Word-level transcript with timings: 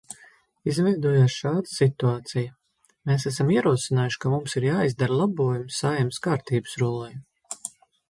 Izveidojās 0.71 1.35
šāda 1.41 1.71
situācija: 1.73 2.49
mēs 3.11 3.27
esam 3.33 3.53
ierosinājuši, 3.59 4.21
ka 4.27 4.35
mums 4.35 4.59
ir 4.61 4.69
jāizdara 4.73 5.23
labojumi 5.23 5.81
Saeimas 5.81 6.23
kārtības 6.29 6.79
rullī. 6.85 7.17